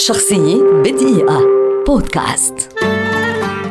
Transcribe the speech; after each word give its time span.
شخصية 0.00 0.62
بدقيقة. 0.84 1.40
بودكاست. 1.86 2.54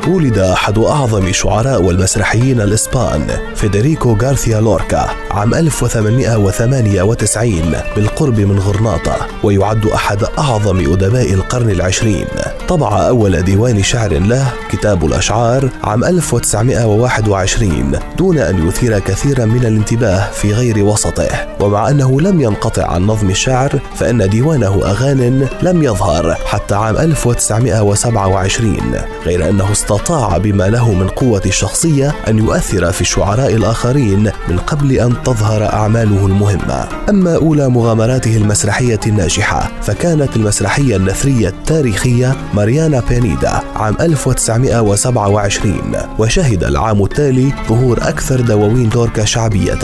ولد 0.07 0.37
أحد 0.37 0.77
أعظم 0.77 1.31
شعراء 1.31 1.81
والمسرحيين 1.81 2.61
الإسبان 2.61 3.27
فيدريكو 3.55 4.17
غارثيا 4.21 4.61
لوركا 4.61 5.09
عام 5.31 5.53
1898 5.53 7.75
بالقرب 7.95 8.39
من 8.39 8.59
غرناطة 8.59 9.15
ويعد 9.43 9.85
أحد 9.85 10.23
أعظم 10.23 10.93
أدباء 10.93 11.33
القرن 11.33 11.69
العشرين. 11.69 12.27
طبع 12.69 13.07
أول 13.07 13.41
ديوان 13.41 13.83
شعر 13.83 14.13
له 14.13 14.53
كتاب 14.69 15.05
الأشعار 15.05 15.69
عام 15.83 16.03
1921 16.03 17.99
دون 18.17 18.37
أن 18.37 18.67
يثير 18.67 18.99
كثيرا 18.99 19.45
من 19.45 19.65
الانتباه 19.65 20.31
في 20.31 20.53
غير 20.53 20.83
وسطه. 20.83 21.27
ومع 21.59 21.89
أنه 21.89 22.21
لم 22.21 22.41
ينقطع 22.41 22.91
عن 22.91 23.01
نظم 23.01 23.29
الشعر 23.29 23.79
فإن 23.95 24.29
ديوانه 24.29 24.81
أغان 24.85 25.47
لم 25.61 25.83
يظهر 25.83 26.33
حتى 26.45 26.75
عام 26.75 26.97
1927 26.97 28.77
غير 29.25 29.49
أنه 29.49 29.71
استطاع 29.71 30.37
بما 30.37 30.63
له 30.63 30.93
من 30.93 31.07
قوة 31.07 31.41
الشخصية 31.45 32.15
أن 32.27 32.37
يؤثر 32.37 32.91
في 32.91 33.01
الشعراء 33.01 33.55
الآخرين 33.55 34.31
من 34.47 34.57
قبل 34.57 34.91
أن 34.91 35.23
تظهر 35.23 35.73
أعماله 35.73 36.25
المهمة. 36.25 36.87
أما 37.09 37.35
أولى 37.35 37.69
مغامراته 37.69 38.37
المسرحية 38.37 38.99
الناجحة 39.07 39.71
فكانت 39.81 40.35
المسرحية 40.35 40.95
النثرية 40.95 41.47
التاريخية 41.47 42.35
ماريانا 42.59 43.03
بينيدا 43.09 43.61
عام 43.75 43.95
1927 44.01 45.81
وشهد 46.19 46.63
العام 46.63 47.03
التالي 47.03 47.53
ظهور 47.69 47.97
أكثر 48.01 48.41
دواوين 48.41 48.89
دوركا 48.89 49.25
شعبية 49.25 49.79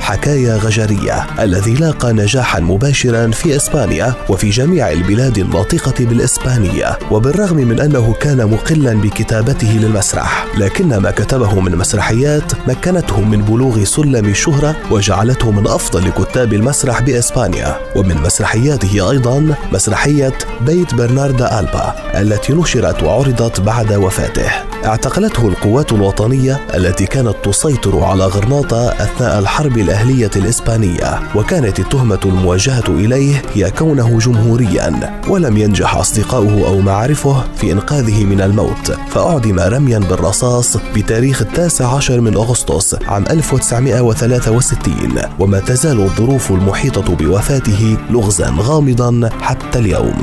حكاية 0.00 0.56
غجرية 0.56 1.26
الذي 1.40 1.74
لاقى 1.74 2.12
نجاحا 2.12 2.60
مباشرا 2.60 3.30
في 3.30 3.56
إسبانيا 3.56 4.14
وفي 4.28 4.50
جميع 4.50 4.90
البلاد 4.92 5.38
الناطقة 5.38 6.04
بالإسبانية 6.04 6.98
وبالرغم 7.10 7.56
من 7.56 7.80
أنه 7.80 8.14
كان 8.20 8.46
مقلا 8.50 8.92
بكتابته 8.94 9.78
للمسرح 9.82 10.46
لكن 10.58 10.96
ما 10.96 11.10
كتبه 11.10 11.60
من 11.60 11.76
مسرحيات 11.76 12.52
مكنته 12.68 13.20
من 13.20 13.42
بلوغ 13.42 13.84
سلم 13.84 14.24
الشهرة 14.26 14.76
وجعلته 14.90 15.50
من 15.50 15.66
أفضل 15.66 16.10
كتاب 16.10 16.52
المسرح 16.52 17.02
بإسبانيا 17.02 17.76
ومن 17.96 18.16
مسرحياته 18.16 19.10
أيضا 19.10 19.54
مسرحية 19.72 20.32
بيت 20.66 20.94
برناردا 20.94 21.60
ألبا. 21.60 21.94
التي 22.20 22.52
نشرت 22.52 23.02
وعرضت 23.02 23.60
بعد 23.60 23.92
وفاته. 23.92 24.50
اعتقلته 24.84 25.48
القوات 25.48 25.92
الوطنية 25.92 26.60
التي 26.74 27.06
كانت 27.06 27.34
تسيطر 27.44 28.04
على 28.04 28.24
غرناطة 28.24 28.88
أثناء 28.88 29.38
الحرب 29.38 29.78
الأهلية 29.78 30.30
الإسبانية 30.36 31.20
وكانت 31.34 31.78
التهمة 31.78 32.20
الموجهة 32.24 32.84
إليه 32.88 33.42
هي 33.54 33.70
كونه 33.70 34.18
جمهوريا 34.18 35.18
ولم 35.28 35.56
ينجح 35.56 35.96
أصدقاؤه 35.96 36.66
أو 36.66 36.80
معارفه 36.80 37.44
في 37.56 37.72
إنقاذه 37.72 38.24
من 38.24 38.40
الموت. 38.40 38.92
فأعدم 39.10 39.60
رميا 39.60 39.98
بالرصاص 39.98 40.76
بتاريخ 40.96 41.42
التاسع 41.42 41.94
عشر 41.94 42.20
من 42.20 42.34
أغسطس 42.34 42.94
عام 42.94 43.24
1963 43.30 45.22
وما 45.38 45.60
تزال 45.60 46.00
الظروف 46.00 46.50
المحيطة 46.50 47.16
بوفاته 47.16 47.96
لغزا 48.10 48.54
غامضا 48.58 49.30
حتى 49.40 49.78
اليوم. 49.78 50.22